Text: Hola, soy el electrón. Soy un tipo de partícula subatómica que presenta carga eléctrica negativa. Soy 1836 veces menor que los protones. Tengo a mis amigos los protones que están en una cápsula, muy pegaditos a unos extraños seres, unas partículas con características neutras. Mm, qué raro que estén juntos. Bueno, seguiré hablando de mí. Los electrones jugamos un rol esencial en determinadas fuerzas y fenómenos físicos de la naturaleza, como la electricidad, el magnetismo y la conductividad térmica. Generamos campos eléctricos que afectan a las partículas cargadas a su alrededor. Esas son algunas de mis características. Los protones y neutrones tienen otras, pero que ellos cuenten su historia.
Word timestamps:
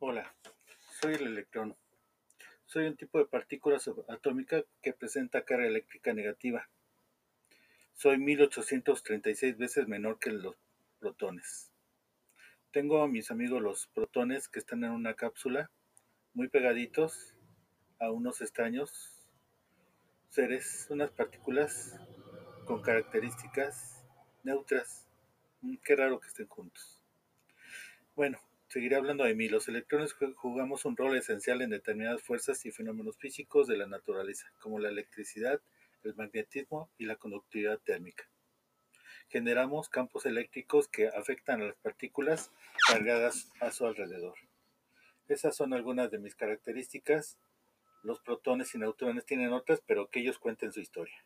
Hola, 0.00 0.32
soy 1.00 1.14
el 1.14 1.26
electrón. 1.26 1.76
Soy 2.66 2.86
un 2.86 2.96
tipo 2.96 3.18
de 3.18 3.24
partícula 3.24 3.80
subatómica 3.80 4.62
que 4.80 4.92
presenta 4.92 5.44
carga 5.44 5.66
eléctrica 5.66 6.12
negativa. 6.12 6.68
Soy 7.94 8.16
1836 8.18 9.58
veces 9.58 9.88
menor 9.88 10.20
que 10.20 10.30
los 10.30 10.54
protones. 11.00 11.72
Tengo 12.70 13.02
a 13.02 13.08
mis 13.08 13.32
amigos 13.32 13.60
los 13.60 13.88
protones 13.88 14.46
que 14.46 14.60
están 14.60 14.84
en 14.84 14.92
una 14.92 15.14
cápsula, 15.14 15.68
muy 16.32 16.46
pegaditos 16.46 17.34
a 17.98 18.12
unos 18.12 18.40
extraños 18.40 19.28
seres, 20.28 20.86
unas 20.90 21.10
partículas 21.10 21.98
con 22.66 22.82
características 22.82 24.04
neutras. 24.44 25.08
Mm, 25.62 25.74
qué 25.82 25.96
raro 25.96 26.20
que 26.20 26.28
estén 26.28 26.46
juntos. 26.46 27.00
Bueno, 28.14 28.38
seguiré 28.68 28.96
hablando 28.96 29.24
de 29.24 29.34
mí. 29.34 29.48
Los 29.48 29.68
electrones 29.68 30.14
jugamos 30.36 30.84
un 30.84 30.96
rol 30.96 31.16
esencial 31.16 31.62
en 31.62 31.70
determinadas 31.70 32.22
fuerzas 32.22 32.64
y 32.66 32.70
fenómenos 32.70 33.16
físicos 33.16 33.66
de 33.66 33.76
la 33.76 33.86
naturaleza, 33.86 34.52
como 34.60 34.78
la 34.78 34.88
electricidad, 34.88 35.60
el 36.04 36.14
magnetismo 36.14 36.90
y 36.98 37.06
la 37.06 37.16
conductividad 37.16 37.78
térmica. 37.78 38.28
Generamos 39.28 39.88
campos 39.88 40.24
eléctricos 40.26 40.88
que 40.88 41.08
afectan 41.08 41.60
a 41.60 41.66
las 41.66 41.76
partículas 41.76 42.50
cargadas 42.86 43.50
a 43.60 43.70
su 43.70 43.86
alrededor. 43.86 44.36
Esas 45.28 45.54
son 45.54 45.74
algunas 45.74 46.10
de 46.10 46.18
mis 46.18 46.34
características. 46.34 47.38
Los 48.02 48.20
protones 48.20 48.74
y 48.74 48.78
neutrones 48.78 49.26
tienen 49.26 49.52
otras, 49.52 49.82
pero 49.86 50.08
que 50.08 50.20
ellos 50.20 50.38
cuenten 50.38 50.72
su 50.72 50.80
historia. 50.80 51.24